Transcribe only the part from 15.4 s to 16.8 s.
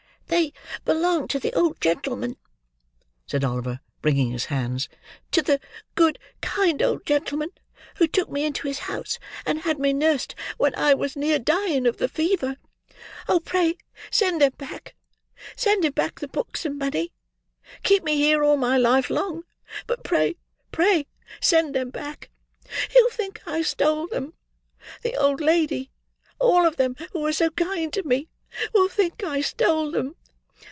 send him back the books and